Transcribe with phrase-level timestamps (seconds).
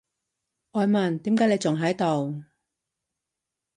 [0.71, 2.43] 我問，點解你仲喺度？